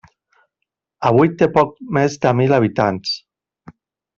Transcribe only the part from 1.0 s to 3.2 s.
Avui té poc més de mil habitants.